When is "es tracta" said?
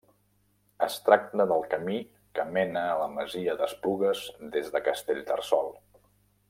0.85-1.45